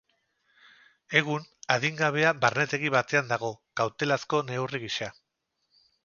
[1.19, 1.43] Egun,
[1.75, 3.51] adingabea barnetegi batean dago,
[3.81, 5.11] kautelazko neurri gisa.